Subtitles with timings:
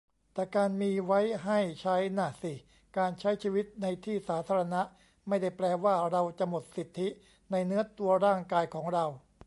[0.33, 2.53] แต่ชีวิตมีไว้ให้ใช้น่ะสิ
[2.97, 4.81] การใช้ชีวิตในที่สาธารณะ
[5.27, 7.07] ไม่ได้แปลว่าเราจะหมดสิทธิ
[7.51, 9.05] ในเนื้อตัวร่างกายของเรา